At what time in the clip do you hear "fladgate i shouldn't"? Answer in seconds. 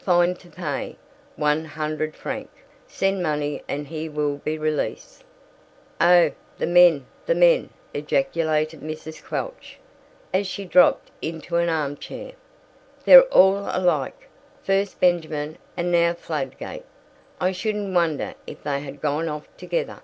16.14-17.94